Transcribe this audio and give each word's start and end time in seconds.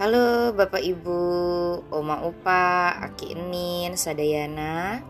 Halo 0.00 0.56
Bapak 0.56 0.80
Ibu, 0.80 1.20
Oma 1.92 2.24
Opa, 2.24 2.88
Aki 3.04 3.36
Enin, 3.36 4.00
Sadayana. 4.00 5.04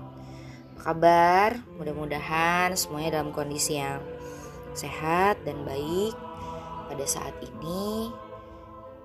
Apa 0.74 0.80
kabar? 0.82 1.62
Mudah-mudahan 1.78 2.74
semuanya 2.74 3.22
dalam 3.22 3.30
kondisi 3.30 3.78
yang 3.78 4.02
sehat 4.74 5.46
dan 5.46 5.62
baik. 5.62 6.10
Pada 6.90 7.06
saat 7.06 7.38
ini 7.38 8.10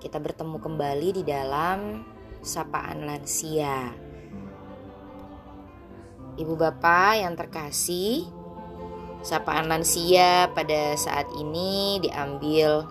kita 0.02 0.18
bertemu 0.18 0.58
kembali 0.58 1.22
di 1.22 1.24
dalam 1.24 2.02
Sapaan 2.42 3.06
Lansia. 3.06 3.94
Ibu 6.34 6.54
Bapak 6.58 7.22
yang 7.22 7.38
terkasih 7.38 8.26
Sapaan 9.22 9.70
lansia 9.70 10.50
pada 10.54 10.94
saat 10.98 11.26
ini 11.34 11.98
diambil 11.98 12.86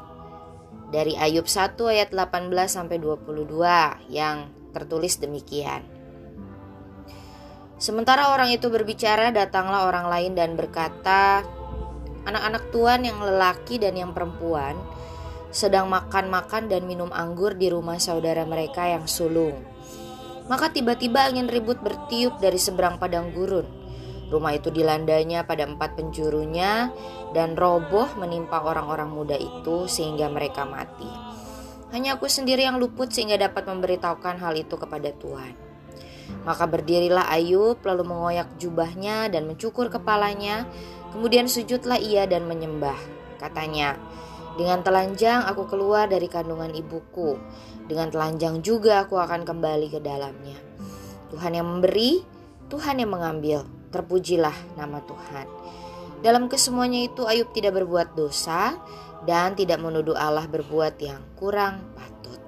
dari 0.95 1.19
Ayub 1.19 1.51
1 1.51 1.75
ayat 1.91 2.15
18 2.15 2.55
sampai 2.71 3.03
22 3.03 3.51
yang 4.15 4.47
tertulis 4.71 5.19
demikian. 5.19 5.83
Sementara 7.83 8.31
orang 8.31 8.55
itu 8.55 8.71
berbicara, 8.71 9.35
datanglah 9.35 9.91
orang 9.91 10.07
lain 10.07 10.33
dan 10.39 10.55
berkata, 10.55 11.43
"Anak-anak 12.23 12.71
Tuhan 12.71 13.03
yang 13.03 13.19
lelaki 13.19 13.83
dan 13.83 13.99
yang 13.99 14.15
perempuan 14.15 14.79
sedang 15.51 15.91
makan-makan 15.91 16.71
dan 16.71 16.87
minum 16.87 17.11
anggur 17.11 17.59
di 17.59 17.67
rumah 17.75 17.99
saudara 17.99 18.47
mereka 18.47 18.87
yang 18.87 19.11
sulung." 19.11 19.67
Maka 20.47 20.71
tiba-tiba 20.71 21.27
angin 21.27 21.51
ribut 21.51 21.83
bertiup 21.83 22.39
dari 22.39 22.63
seberang 22.63 23.03
padang 23.03 23.35
gurun 23.35 23.84
Rumah 24.33 24.53
itu 24.57 24.73
dilandanya 24.73 25.45
pada 25.45 25.69
empat 25.69 26.01
penjurunya 26.01 26.91
dan 27.37 27.55
roboh 27.55 28.09
menimpa 28.17 28.65
orang-orang 28.65 29.13
muda 29.13 29.37
itu 29.37 29.85
sehingga 29.91 30.33
mereka 30.33 30.65
mati. 30.65 31.09
Hanya 31.95 32.19
aku 32.19 32.27
sendiri 32.27 32.67
yang 32.67 32.83
luput 32.83 33.13
sehingga 33.15 33.39
dapat 33.39 33.71
memberitahukan 33.71 34.43
hal 34.43 34.55
itu 34.59 34.75
kepada 34.75 35.15
Tuhan. 35.15 35.55
Maka 36.43 36.65
berdirilah 36.67 37.31
Ayub 37.31 37.79
lalu 37.85 38.03
mengoyak 38.05 38.59
jubahnya 38.59 39.31
dan 39.31 39.47
mencukur 39.47 39.89
kepalanya. 39.93 40.67
Kemudian 41.15 41.47
sujudlah 41.47 42.01
ia 42.01 42.27
dan 42.27 42.51
menyembah. 42.51 42.99
Katanya, 43.39 43.95
dengan 44.59 44.83
telanjang 44.83 45.47
aku 45.47 45.71
keluar 45.71 46.11
dari 46.11 46.27
kandungan 46.27 46.75
ibuku. 46.75 47.39
Dengan 47.85 48.11
telanjang 48.11 48.65
juga 48.65 49.07
aku 49.07 49.21
akan 49.21 49.47
kembali 49.47 49.93
ke 49.93 50.01
dalamnya. 50.03 50.57
Tuhan 51.31 51.53
yang 51.55 51.67
memberi, 51.69 52.25
Tuhan 52.71 52.99
yang 53.03 53.13
mengambil 53.13 53.67
terpujilah 53.95 54.75
nama 54.75 54.99
Tuhan. 55.07 55.47
Dalam 56.27 56.51
kesemuanya 56.51 57.07
itu 57.07 57.23
Ayub 57.31 57.55
tidak 57.55 57.79
berbuat 57.79 58.19
dosa 58.19 58.75
dan 59.23 59.55
tidak 59.55 59.79
menuduh 59.79 60.19
Allah 60.19 60.51
berbuat 60.51 60.99
yang 60.99 61.23
kurang 61.39 61.95
patut. 61.95 62.41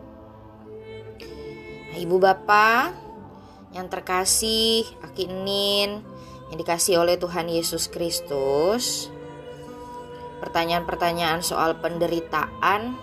Nah, 1.95 1.99
Ibu 2.03 2.17
Bapak 2.19 2.85
yang 3.71 3.87
terkasih, 3.87 4.83
Akinin 5.07 6.03
yang 6.51 6.59
dikasih 6.59 6.99
oleh 6.99 7.15
Tuhan 7.21 7.47
Yesus 7.47 7.87
Kristus, 7.87 9.13
pertanyaan-pertanyaan 10.41 11.43
soal 11.45 11.79
penderitaan 11.79 12.97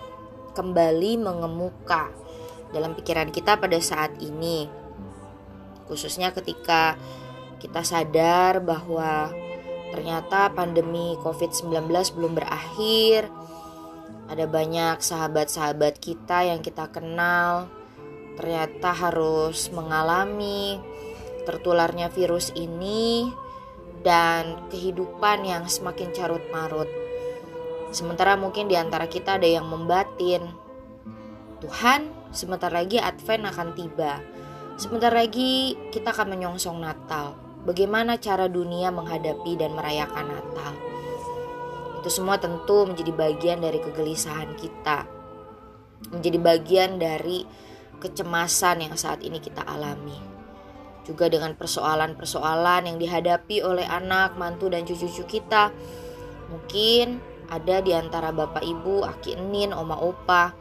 kembali 0.54 1.18
mengemuka 1.18 2.10
dalam 2.74 2.98
pikiran 2.98 3.30
kita 3.30 3.58
pada 3.58 3.78
saat 3.78 4.16
ini. 4.18 4.66
Khususnya 5.86 6.32
ketika 6.32 6.96
kita 7.64 7.80
sadar 7.80 8.60
bahwa 8.60 9.32
ternyata 9.88 10.52
pandemi 10.52 11.16
COVID-19 11.24 11.88
belum 11.88 12.36
berakhir. 12.36 13.32
Ada 14.28 14.44
banyak 14.44 15.00
sahabat-sahabat 15.00 15.96
kita 15.96 16.44
yang 16.44 16.60
kita 16.60 16.92
kenal 16.92 17.72
ternyata 18.34 18.90
harus 18.90 19.70
mengalami 19.70 20.76
tertularnya 21.48 22.10
virus 22.10 22.50
ini 22.58 23.30
dan 24.04 24.68
kehidupan 24.68 25.48
yang 25.48 25.64
semakin 25.64 26.12
carut 26.12 26.44
marut. 26.52 26.90
Sementara 27.94 28.34
mungkin 28.34 28.66
di 28.66 28.74
antara 28.74 29.06
kita 29.06 29.38
ada 29.38 29.46
yang 29.46 29.70
membatin, 29.70 30.42
Tuhan, 31.62 32.10
sebentar 32.34 32.68
lagi 32.74 32.98
Advent 32.98 33.46
akan 33.46 33.68
tiba. 33.78 34.18
Sebentar 34.74 35.14
lagi 35.14 35.78
kita 35.94 36.10
akan 36.10 36.34
menyongsong 36.34 36.82
Natal 36.82 37.43
bagaimana 37.64 38.20
cara 38.20 38.46
dunia 38.46 38.92
menghadapi 38.92 39.56
dan 39.56 39.72
merayakan 39.72 40.28
Natal. 40.30 40.72
Itu 42.00 42.08
semua 42.12 42.36
tentu 42.36 42.84
menjadi 42.84 43.12
bagian 43.16 43.64
dari 43.64 43.80
kegelisahan 43.80 44.52
kita, 44.60 45.08
menjadi 46.12 46.38
bagian 46.38 47.00
dari 47.00 47.48
kecemasan 47.98 48.84
yang 48.84 48.94
saat 49.00 49.24
ini 49.24 49.40
kita 49.40 49.64
alami. 49.64 50.20
Juga 51.04 51.28
dengan 51.28 51.52
persoalan-persoalan 51.56 52.88
yang 52.88 52.96
dihadapi 52.96 53.60
oleh 53.60 53.84
anak, 53.84 54.36
mantu, 54.40 54.72
dan 54.72 54.88
cucu-cucu 54.88 55.40
kita. 55.40 55.68
Mungkin 56.48 57.20
ada 57.48 57.80
di 57.84 57.92
antara 57.92 58.32
bapak 58.32 58.64
ibu, 58.64 59.04
aki 59.04 59.36
enin, 59.36 59.76
oma 59.76 60.00
opa, 60.00 60.56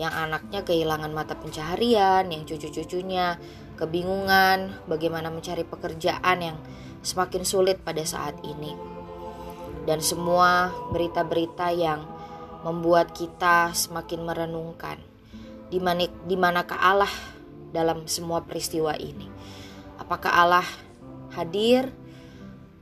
yang 0.00 0.16
anaknya 0.16 0.64
kehilangan 0.64 1.12
mata 1.12 1.36
pencaharian, 1.36 2.24
yang 2.32 2.48
cucu-cucunya 2.48 3.36
kebingungan 3.76 4.72
bagaimana 4.88 5.28
mencari 5.28 5.60
pekerjaan 5.68 6.40
yang 6.40 6.56
semakin 7.04 7.44
sulit 7.44 7.76
pada 7.84 8.00
saat 8.08 8.40
ini. 8.40 8.72
Dan 9.84 10.00
semua 10.00 10.72
berita-berita 10.88 11.68
yang 11.76 12.00
membuat 12.64 13.12
kita 13.12 13.76
semakin 13.76 14.24
merenungkan 14.24 14.96
di 15.68 15.76
mana 15.76 16.08
di 16.24 16.36
manakah 16.36 16.80
Allah 16.80 17.12
dalam 17.68 18.08
semua 18.08 18.40
peristiwa 18.40 18.96
ini. 18.96 19.28
Apakah 20.00 20.32
Allah 20.32 20.66
hadir? 21.36 21.92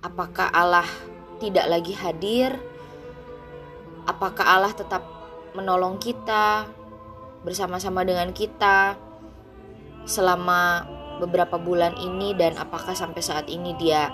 Apakah 0.06 0.54
Allah 0.54 0.86
tidak 1.42 1.66
lagi 1.66 1.98
hadir? 1.98 2.54
Apakah 4.06 4.46
Allah 4.46 4.72
tetap 4.72 5.02
menolong 5.58 5.98
kita 5.98 6.78
bersama-sama 7.44 8.02
dengan 8.02 8.30
kita? 8.32 9.08
selama 10.08 10.88
beberapa 11.20 11.60
bulan 11.60 11.92
ini 12.00 12.32
dan 12.32 12.56
apakah 12.56 12.96
sampai 12.96 13.20
saat 13.20 13.46
ini 13.52 13.76
dia 13.76 14.08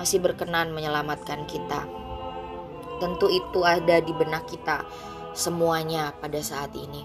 masih 0.00 0.24
berkenan 0.24 0.72
menyelamatkan 0.72 1.44
kita. 1.44 1.84
Tentu 2.98 3.28
itu 3.28 3.60
ada 3.62 4.00
di 4.00 4.10
benak 4.16 4.48
kita 4.48 4.88
semuanya 5.36 6.16
pada 6.16 6.40
saat 6.40 6.72
ini. 6.72 7.04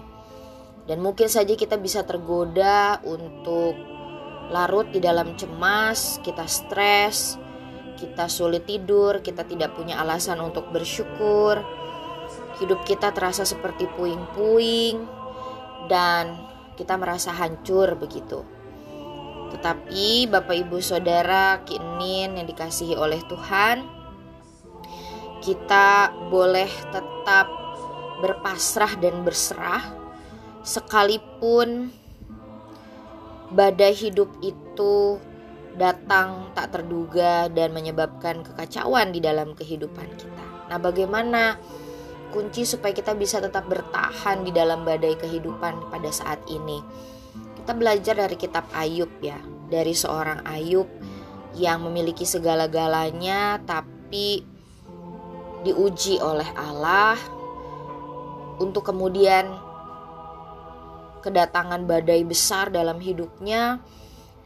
Dan 0.88 1.04
mungkin 1.04 1.28
saja 1.28 1.52
kita 1.52 1.76
bisa 1.76 2.02
tergoda 2.08 2.98
untuk 3.04 3.76
larut 4.50 4.88
di 4.90 4.98
dalam 4.98 5.36
cemas, 5.36 6.18
kita 6.24 6.48
stres, 6.48 7.36
kita 8.00 8.26
sulit 8.26 8.64
tidur, 8.64 9.20
kita 9.20 9.44
tidak 9.44 9.76
punya 9.76 10.00
alasan 10.00 10.40
untuk 10.40 10.72
bersyukur. 10.72 11.60
Hidup 12.58 12.82
kita 12.88 13.12
terasa 13.12 13.44
seperti 13.44 13.86
puing-puing 13.94 15.19
dan 15.88 16.36
kita 16.76 16.96
merasa 16.96 17.30
hancur 17.32 17.96
begitu. 17.96 18.44
Tetapi 19.50 20.30
Bapak 20.30 20.56
Ibu 20.66 20.78
Saudara 20.78 21.60
kinin 21.66 22.38
yang 22.38 22.46
dikasihi 22.46 22.94
oleh 22.94 23.18
Tuhan, 23.26 23.82
kita 25.40 26.14
boleh 26.28 26.70
tetap 26.92 27.48
berpasrah 28.20 29.00
dan 29.00 29.24
berserah 29.24 29.82
sekalipun 30.60 31.88
badai 33.50 33.96
hidup 33.96 34.28
itu 34.44 35.18
datang 35.74 36.52
tak 36.52 36.76
terduga 36.76 37.48
dan 37.48 37.72
menyebabkan 37.72 38.44
kekacauan 38.44 39.10
di 39.10 39.18
dalam 39.18 39.56
kehidupan 39.56 40.08
kita. 40.14 40.46
Nah, 40.70 40.78
bagaimana 40.78 41.58
kunci 42.30 42.64
supaya 42.64 42.94
kita 42.94 43.12
bisa 43.18 43.42
tetap 43.42 43.66
bertahan 43.66 44.46
di 44.46 44.54
dalam 44.54 44.86
badai 44.86 45.18
kehidupan 45.18 45.90
pada 45.90 46.10
saat 46.10 46.38
ini. 46.48 46.80
Kita 47.60 47.76
belajar 47.76 48.16
dari 48.16 48.36
kitab 48.38 48.66
Ayub 48.72 49.10
ya, 49.20 49.36
dari 49.68 49.92
seorang 49.92 50.46
Ayub 50.48 50.86
yang 51.58 51.82
memiliki 51.82 52.22
segala-galanya 52.22 53.58
tapi 53.66 54.46
diuji 55.66 56.22
oleh 56.22 56.46
Allah 56.56 57.18
untuk 58.62 58.86
kemudian 58.86 59.50
kedatangan 61.20 61.84
badai 61.84 62.24
besar 62.24 62.72
dalam 62.72 62.96
hidupnya 62.96 63.84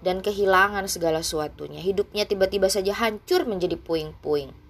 dan 0.03 0.25
kehilangan 0.25 0.91
segala 0.91 1.23
sesuatunya. 1.23 1.79
Hidupnya 1.79 2.27
tiba-tiba 2.27 2.67
saja 2.67 2.93
hancur 2.97 3.47
menjadi 3.47 3.79
puing-puing 3.79 4.64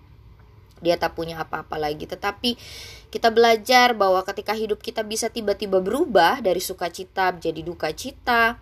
dia 0.84 1.00
tak 1.00 1.16
punya 1.16 1.40
apa-apa 1.40 1.81
lagi. 1.81 2.04
Tetapi 2.04 2.60
kita 3.08 3.32
belajar 3.32 3.96
bahwa 3.96 4.20
ketika 4.28 4.52
hidup 4.52 4.84
kita 4.84 5.00
bisa 5.00 5.32
tiba-tiba 5.32 5.81
berubah 5.81 6.44
dari 6.44 6.60
sukacita 6.60 7.32
menjadi 7.32 7.60
duka 7.64 7.88
cita, 7.96 8.60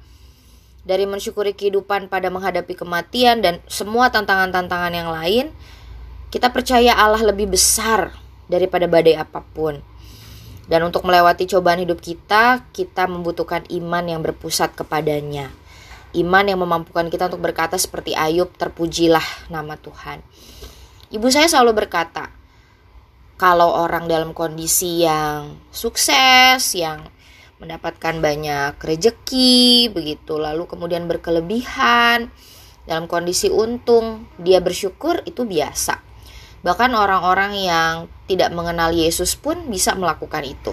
dari 0.83 1.07
mensyukuri 1.07 1.55
kehidupan 1.55 2.07
pada 2.07 2.31
menghadapi 2.31 2.75
kematian 2.75 3.43
dan 3.43 3.59
semua 3.67 4.11
tantangan-tantangan 4.15 4.93
yang 4.95 5.11
lain, 5.11 5.47
kita 6.31 6.51
percaya 6.51 6.95
Allah 6.95 7.23
lebih 7.23 7.51
besar 7.51 8.15
daripada 8.51 8.87
badai 8.91 9.19
apa 9.19 9.43
pun. 9.43 9.79
Dan 10.67 10.87
untuk 10.87 11.03
melewati 11.05 11.45
cobaan 11.51 11.83
hidup 11.83 11.99
kita, 11.99 12.65
kita 12.71 13.11
membutuhkan 13.11 13.67
iman 13.69 14.05
yang 14.07 14.21
berpusat 14.23 14.73
kepadanya. 14.79 15.51
Iman 16.13 16.45
yang 16.45 16.61
memampukan 16.61 17.09
kita 17.09 17.33
untuk 17.33 17.41
berkata 17.41 17.77
seperti 17.81 18.13
Ayub, 18.13 18.53
terpujilah 18.57 19.25
nama 19.49 19.81
Tuhan. 19.81 20.21
Ibu 21.13 21.29
saya 21.29 21.45
selalu 21.45 21.85
berkata, 21.85 22.33
kalau 23.37 23.69
orang 23.69 24.09
dalam 24.09 24.33
kondisi 24.33 25.05
yang 25.05 25.61
sukses, 25.69 26.73
yang 26.73 27.05
mendapatkan 27.61 28.17
banyak 28.17 28.81
rejeki, 28.81 29.93
begitu, 29.93 30.41
lalu 30.41 30.65
kemudian 30.65 31.05
berkelebihan, 31.05 32.33
dalam 32.89 33.05
kondisi 33.13 33.53
untung, 33.53 34.25
dia 34.41 34.65
bersyukur 34.65 35.21
itu 35.29 35.45
biasa. 35.45 36.01
Bahkan 36.65 36.97
orang-orang 36.97 37.61
yang 37.61 37.95
tidak 38.25 38.49
mengenal 38.57 38.89
Yesus 38.97 39.37
pun 39.37 39.69
bisa 39.69 39.93
melakukan 39.93 40.49
itu. 40.49 40.73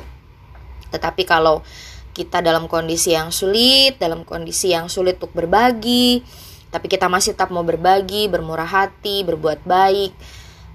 Tetapi 0.87 1.27
kalau 1.27 1.67
kita 2.15 2.39
dalam 2.39 2.71
kondisi 2.71 3.11
yang 3.11 3.35
sulit, 3.35 3.99
dalam 3.99 4.23
kondisi 4.23 4.71
yang 4.71 4.87
sulit 4.87 5.19
untuk 5.19 5.35
berbagi, 5.35 6.23
tapi 6.69 6.85
kita 6.85 7.09
masih 7.09 7.33
tetap 7.33 7.49
mau 7.49 7.65
berbagi, 7.65 8.29
bermurah 8.29 8.69
hati, 8.69 9.25
berbuat 9.25 9.65
baik, 9.65 10.13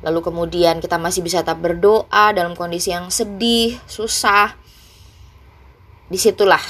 lalu 0.03 0.21
kemudian 0.21 0.83
kita 0.83 0.99
masih 0.99 1.23
bisa 1.23 1.47
tetap 1.47 1.63
berdoa 1.63 2.35
dalam 2.35 2.59
kondisi 2.59 2.91
yang 2.91 3.09
sedih, 3.15 3.79
susah, 3.87 4.59
di 6.11 6.19
situlah 6.21 6.63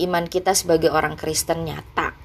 iman 0.00 0.24
kita 0.24 0.56
sebagai 0.56 0.88
orang 0.88 1.14
Kristen 1.20 1.68
nyata. 1.68 2.16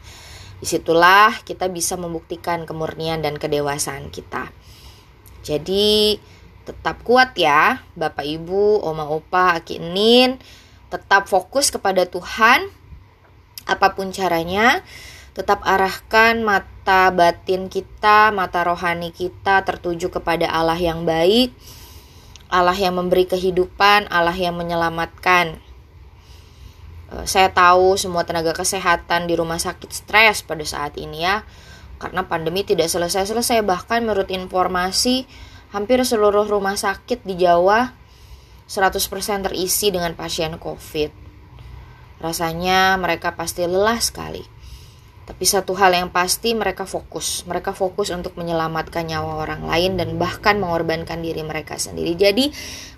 Di 0.57 0.65
situlah 0.65 1.43
kita 1.45 1.69
bisa 1.69 1.99
membuktikan 1.99 2.65
kemurnian 2.65 3.21
dan 3.21 3.37
kedewasaan 3.37 4.09
kita. 4.09 4.49
Jadi 5.45 6.17
tetap 6.67 6.99
kuat 7.07 7.31
ya 7.39 7.79
Bapak 7.95 8.27
Ibu, 8.27 8.83
Oma 8.83 9.07
Opa, 9.07 9.55
Aki 9.55 9.79
Nin 9.79 10.35
Tetap 10.91 11.31
fokus 11.31 11.71
kepada 11.71 12.03
Tuhan 12.03 12.67
Apa 13.63 13.95
pun 13.95 14.11
caranya 14.11 14.83
Tetap 15.37 15.61
arahkan 15.61 16.41
mata 16.41 17.13
batin 17.13 17.69
kita, 17.69 18.33
mata 18.33 18.65
rohani 18.65 19.13
kita 19.13 19.61
tertuju 19.61 20.09
kepada 20.09 20.49
Allah 20.49 20.81
yang 20.81 21.05
baik 21.05 21.53
Allah 22.47 22.75
yang 22.75 22.95
memberi 22.95 23.27
kehidupan, 23.27 24.07
Allah 24.07 24.35
yang 24.35 24.55
menyelamatkan 24.55 25.59
eh, 27.11 27.25
saya 27.27 27.51
tahu 27.51 27.99
semua 27.99 28.23
tenaga 28.23 28.55
kesehatan 28.55 29.27
di 29.27 29.35
rumah 29.35 29.59
sakit 29.59 29.91
stres 29.91 30.47
pada 30.47 30.63
saat 30.63 30.95
ini 30.95 31.27
ya 31.27 31.43
karena 31.99 32.23
pandemi 32.29 32.63
tidak 32.63 32.87
selesai-selesai 32.87 33.65
bahkan 33.65 34.05
menurut 34.05 34.31
informasi 34.31 35.27
hampir 35.75 35.99
seluruh 36.07 36.47
rumah 36.47 36.79
sakit 36.79 37.27
di 37.27 37.35
Jawa 37.43 37.91
100% 38.67 39.47
terisi 39.47 39.91
dengan 39.91 40.11
pasien 40.15 40.55
COVID. 40.59 41.27
Rasanya 42.19 42.99
mereka 42.99 43.35
pasti 43.35 43.63
lelah 43.63 43.99
sekali. 43.99 44.43
Tapi 45.27 45.43
satu 45.43 45.75
hal 45.75 45.91
yang 45.91 46.07
pasti 46.07 46.55
mereka 46.55 46.87
fokus. 46.87 47.43
Mereka 47.43 47.75
fokus 47.75 48.15
untuk 48.15 48.39
menyelamatkan 48.39 49.03
nyawa 49.03 49.43
orang 49.43 49.67
lain 49.67 49.99
dan 49.99 50.15
bahkan 50.15 50.55
mengorbankan 50.55 51.19
diri 51.19 51.43
mereka 51.43 51.75
sendiri. 51.75 52.15
Jadi 52.15 52.47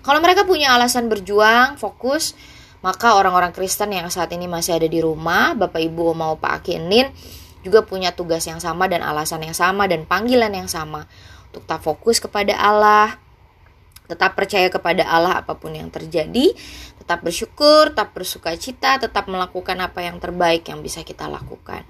kalau 0.06 0.22
mereka 0.22 0.46
punya 0.46 0.70
alasan 0.70 1.10
berjuang, 1.10 1.74
fokus, 1.74 2.38
maka 2.86 3.18
orang-orang 3.18 3.50
Kristen 3.50 3.90
yang 3.90 4.06
saat 4.14 4.30
ini 4.30 4.46
masih 4.46 4.78
ada 4.78 4.86
di 4.86 5.02
rumah, 5.02 5.58
Bapak 5.58 5.82
Ibu 5.82 6.14
mau 6.14 6.38
Pak 6.38 6.62
Akinin, 6.62 7.10
juga 7.66 7.82
punya 7.82 8.14
tugas 8.14 8.46
yang 8.46 8.62
sama 8.62 8.86
dan 8.86 9.02
alasan 9.02 9.42
yang 9.42 9.52
sama 9.52 9.90
dan 9.90 10.06
panggilan 10.06 10.54
yang 10.54 10.70
sama 10.70 11.10
untuk 11.50 11.66
tak 11.66 11.82
fokus 11.82 12.22
kepada 12.22 12.54
Allah, 12.56 13.18
tetap 14.06 14.38
percaya 14.38 14.70
kepada 14.70 15.02
Allah 15.02 15.42
apa 15.42 15.58
pun 15.58 15.74
yang 15.74 15.90
terjadi, 15.90 16.54
tetap 17.02 17.26
bersyukur, 17.26 17.90
tetap 17.90 18.14
bersuka 18.14 18.54
cita, 18.54 19.02
tetap 19.02 19.26
melakukan 19.26 19.76
apa 19.82 20.00
yang 20.06 20.22
terbaik 20.22 20.62
yang 20.70 20.78
bisa 20.80 21.02
kita 21.02 21.26
lakukan. 21.26 21.82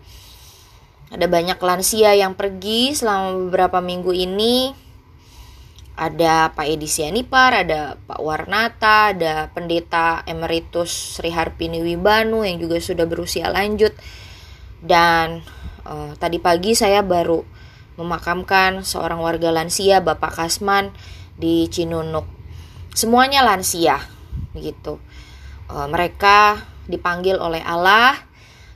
Ada 1.11 1.27
banyak 1.27 1.59
lansia 1.59 2.15
yang 2.15 2.39
pergi 2.39 2.95
selama 2.95 3.51
beberapa 3.51 3.83
minggu 3.83 4.15
ini. 4.15 4.71
Ada 6.01 6.55
Pak 6.55 6.65
Edi 6.65 6.89
Sianipar, 6.89 7.67
ada 7.67 7.99
Pak 7.99 8.23
Warnata, 8.23 9.13
ada 9.13 9.51
Pendeta 9.53 10.25
Emeritus 10.25 11.19
Sri 11.19 11.29
Harpini 11.29 11.83
Wibanu 11.83 12.47
yang 12.47 12.57
juga 12.63 12.81
sudah 12.81 13.05
berusia 13.05 13.51
lanjut. 13.51 13.93
Dan 14.81 15.45
uh, 15.85 16.17
tadi 16.17 16.41
pagi 16.41 16.73
saya 16.73 17.05
baru 17.05 17.45
memakamkan 18.01 18.81
seorang 18.81 19.21
warga 19.21 19.53
lansia 19.53 20.01
Bapak 20.01 20.41
Kasman 20.41 20.95
di 21.37 21.69
Cinunuk. 21.69 22.25
Semuanya 22.97 23.45
lansia 23.45 24.01
begitu. 24.57 24.97
Uh, 25.69 25.85
mereka 25.91 26.65
dipanggil 26.89 27.37
oleh 27.37 27.61
Allah, 27.61 28.17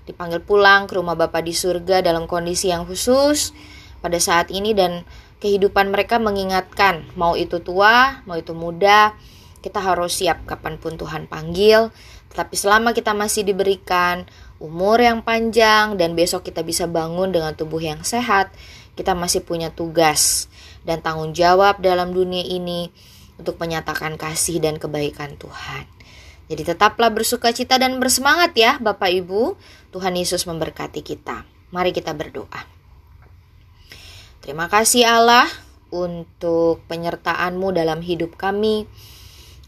dipanggil 0.04 0.40
pulang 0.40 0.84
ke 0.84 0.96
rumah 0.96 1.16
Bapak 1.16 1.44
di 1.44 1.56
surga 1.56 2.04
dalam 2.04 2.28
kondisi 2.28 2.68
yang 2.68 2.84
khusus 2.84 3.56
pada 4.04 4.20
saat 4.20 4.52
ini 4.52 4.76
dan 4.76 5.08
kehidupan 5.40 5.92
mereka 5.92 6.20
mengingatkan 6.20 7.04
mau 7.16 7.36
itu 7.36 7.60
tua, 7.60 8.24
mau 8.28 8.36
itu 8.36 8.52
muda, 8.52 9.16
kita 9.64 9.80
harus 9.80 10.20
siap 10.20 10.44
kapan 10.44 10.76
pun 10.76 11.00
Tuhan 11.00 11.24
panggil. 11.28 11.88
Tetapi 12.32 12.54
selama 12.56 12.92
kita 12.92 13.16
masih 13.16 13.48
diberikan 13.48 14.28
umur 14.60 15.00
yang 15.00 15.24
panjang 15.24 15.96
dan 15.96 16.12
besok 16.12 16.48
kita 16.48 16.60
bisa 16.60 16.84
bangun 16.84 17.32
dengan 17.32 17.56
tubuh 17.56 17.80
yang 17.80 18.04
sehat, 18.04 18.52
kita 18.96 19.16
masih 19.16 19.40
punya 19.44 19.72
tugas 19.72 20.52
dan 20.84 21.00
tanggung 21.00 21.32
jawab 21.32 21.80
dalam 21.80 22.12
dunia 22.12 22.44
ini 22.44 22.92
untuk 23.40 23.56
menyatakan 23.58 24.14
kasih 24.20 24.60
dan 24.60 24.76
kebaikan 24.76 25.34
Tuhan. 25.40 25.84
Jadi 26.44 26.62
tetaplah 26.62 27.08
bersuka 27.08 27.50
cita 27.56 27.81
dan 27.81 27.96
bersemangat 27.96 28.52
ya 28.52 28.76
Bapak 28.76 29.08
Ibu. 29.08 29.56
Tuhan 29.94 30.12
Yesus 30.19 30.44
memberkati 30.44 31.00
kita. 31.00 31.49
Mari 31.73 31.96
kita 31.96 32.12
berdoa. 32.12 32.69
Terima 34.44 34.69
kasih 34.69 35.08
Allah 35.08 35.49
untuk 35.88 36.85
penyertaan-Mu 36.85 37.73
dalam 37.73 38.05
hidup 38.05 38.37
kami. 38.37 38.85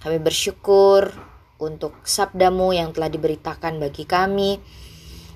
Kami 0.05 0.19
bersyukur 0.21 1.09
untuk 1.57 1.97
sabdamu 2.05 2.77
yang 2.77 2.93
telah 2.93 3.09
diberitakan 3.09 3.81
bagi 3.81 4.05
kami 4.05 4.61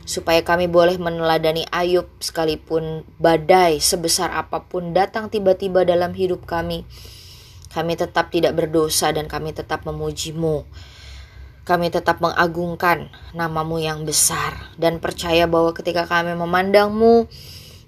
supaya 0.04 0.42
kami 0.42 0.66
boleh 0.66 0.98
meneladani 0.98 1.64
Ayub 1.70 2.08
sekalipun 2.18 3.06
badai 3.22 3.78
sebesar 3.78 4.34
apa 4.34 4.66
pun 4.66 4.90
datang 4.90 5.30
tiba-tiba 5.30 5.86
dalam 5.86 6.12
hidup 6.12 6.44
kami. 6.44 6.84
Kami 7.70 7.94
tetap 7.94 8.34
tidak 8.34 8.58
berdosa 8.58 9.14
dan 9.14 9.30
kami 9.30 9.54
tetap 9.54 9.86
memujimu. 9.86 10.66
Kami 11.70 11.86
tetap 11.86 12.18
mengagungkan 12.18 13.14
namamu 13.30 13.78
yang 13.78 14.02
besar 14.02 14.74
dan 14.74 14.98
percaya 14.98 15.46
bahwa 15.46 15.70
ketika 15.70 16.02
kami 16.10 16.34
memandangmu, 16.34 17.30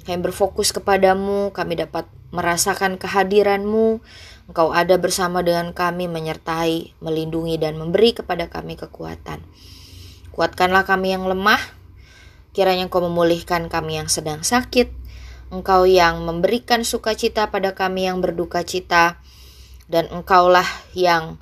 kami 0.06 0.18
berfokus 0.22 0.70
kepadamu, 0.70 1.50
kami 1.50 1.82
dapat 1.82 2.06
merasakan 2.30 2.94
kehadiranmu. 2.94 3.98
Engkau 4.46 4.70
ada 4.70 4.94
bersama 5.02 5.42
dengan 5.42 5.74
kami 5.74 6.06
menyertai, 6.06 6.94
melindungi 7.02 7.58
dan 7.58 7.74
memberi 7.74 8.14
kepada 8.14 8.46
kami 8.46 8.78
kekuatan. 8.78 9.42
Kuatkanlah 10.30 10.86
kami 10.86 11.18
yang 11.18 11.26
lemah, 11.26 11.58
Kiranya 12.52 12.84
Engkau 12.84 13.00
memulihkan 13.00 13.72
kami 13.72 13.96
yang 13.96 14.12
sedang 14.12 14.44
sakit, 14.44 14.92
Engkau 15.48 15.88
yang 15.88 16.20
memberikan 16.28 16.84
sukacita 16.84 17.48
pada 17.48 17.72
kami 17.72 18.04
yang 18.04 18.20
berduka 18.20 18.60
cita, 18.60 19.24
dan 19.88 20.04
Engkaulah 20.12 20.68
yang 20.92 21.40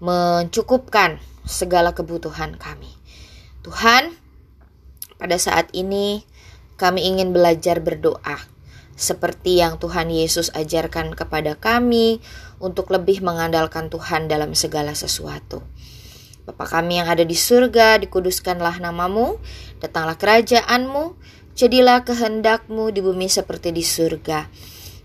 mencukupkan 0.00 1.20
segala 1.46 1.94
kebutuhan 1.94 2.58
kami. 2.58 2.90
Tuhan, 3.62 4.12
pada 5.16 5.38
saat 5.40 5.70
ini 5.72 6.26
kami 6.76 7.08
ingin 7.08 7.32
belajar 7.32 7.80
berdoa 7.80 8.36
seperti 8.96 9.60
yang 9.60 9.76
Tuhan 9.76 10.08
Yesus 10.08 10.48
ajarkan 10.56 11.12
kepada 11.12 11.54
kami 11.54 12.24
untuk 12.58 12.88
lebih 12.88 13.20
mengandalkan 13.20 13.92
Tuhan 13.92 14.26
dalam 14.26 14.56
segala 14.56 14.96
sesuatu. 14.96 15.60
Bapa 16.48 16.64
kami 16.64 17.02
yang 17.02 17.08
ada 17.12 17.26
di 17.26 17.36
surga, 17.36 18.00
dikuduskanlah 18.00 18.80
namamu, 18.80 19.36
datanglah 19.84 20.16
kerajaanmu, 20.16 21.12
jadilah 21.52 22.08
kehendakmu 22.08 22.88
di 22.88 23.04
bumi 23.04 23.28
seperti 23.28 23.74
di 23.74 23.84
surga. 23.84 24.48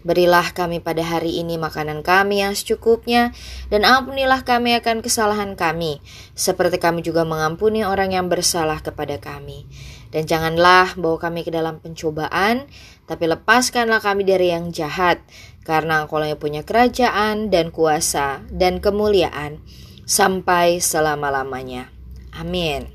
Berilah 0.01 0.49
kami 0.57 0.81
pada 0.81 1.05
hari 1.05 1.37
ini 1.37 1.61
makanan 1.61 2.01
kami 2.01 2.41
yang 2.41 2.57
secukupnya, 2.57 3.33
dan 3.69 3.85
ampunilah 3.85 4.41
kami 4.41 4.73
akan 4.81 5.05
kesalahan 5.05 5.53
kami, 5.53 6.01
seperti 6.33 6.81
kami 6.81 7.05
juga 7.05 7.21
mengampuni 7.21 7.85
orang 7.85 8.17
yang 8.17 8.25
bersalah 8.25 8.81
kepada 8.81 9.21
kami. 9.21 9.69
Dan 10.09 10.25
janganlah 10.25 10.97
bawa 10.97 11.21
kami 11.21 11.45
ke 11.45 11.53
dalam 11.53 11.77
pencobaan, 11.79 12.65
tapi 13.05 13.29
lepaskanlah 13.29 14.01
kami 14.01 14.25
dari 14.25 14.49
yang 14.49 14.73
jahat, 14.73 15.21
karena 15.61 16.03
engkau 16.03 16.17
yang 16.19 16.41
punya 16.41 16.65
kerajaan 16.65 17.53
dan 17.53 17.69
kuasa 17.69 18.41
dan 18.49 18.81
kemuliaan 18.81 19.61
sampai 20.09 20.81
selama-lamanya. 20.81 21.93
Amin. 22.33 22.89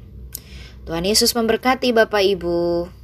Tuhan 0.86 1.06
Yesus 1.06 1.34
memberkati 1.34 1.94
Bapak 1.94 2.22
Ibu. 2.22 2.96